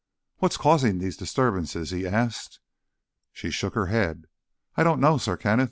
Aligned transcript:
"What's 0.37 0.57
causing 0.57 0.97
these 0.97 1.15
disturbances?" 1.15 1.91
he 1.91 2.07
asked. 2.07 2.59
She 3.31 3.51
shook 3.51 3.75
her 3.75 3.85
head. 3.85 4.25
"I 4.75 4.81
don't 4.83 4.99
know, 4.99 5.19
Sir 5.19 5.37
Kenneth. 5.37 5.59